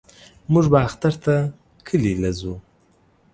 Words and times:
موږ 0.51 0.65
به 0.71 0.79
اختر 0.87 1.13
ته 1.23 1.33
کلي 1.87 2.13
له 2.23 2.29
زو. 2.39 2.53